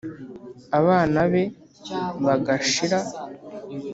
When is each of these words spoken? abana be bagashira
abana 0.79 1.19
be 1.31 1.43
bagashira 2.25 2.99